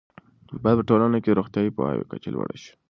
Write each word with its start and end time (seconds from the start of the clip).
باید 0.63 0.77
په 0.79 0.85
ټولنه 0.89 1.17
کې 1.23 1.29
د 1.31 1.37
روغتیايي 1.39 1.71
پوهاوي 1.75 2.05
کچه 2.11 2.29
لوړه 2.35 2.55
شي. 2.61 2.71